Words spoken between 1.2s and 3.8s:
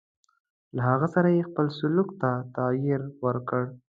یې خپل سلوک ته تغیر ورکړ.